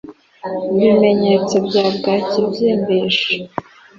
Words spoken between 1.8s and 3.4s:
bwaki ibyimbisha